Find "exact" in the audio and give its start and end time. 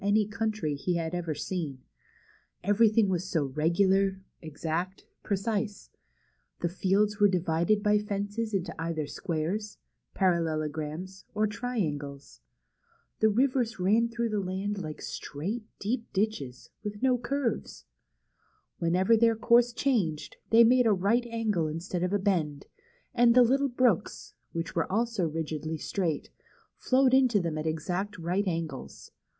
27.67-28.17